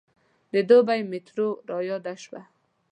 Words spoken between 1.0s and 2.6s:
میټرو رایاده شوه.